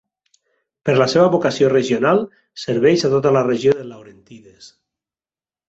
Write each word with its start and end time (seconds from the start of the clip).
Per 0.87 0.95
la 0.99 1.07
seva 1.13 1.27
vocació 1.35 1.69
regional, 1.73 2.23
serveix 2.63 3.05
a 3.05 3.13
tota 3.13 3.37
la 3.39 3.47
regió 3.51 3.79
de 3.83 3.87
Laurentides. 3.93 4.75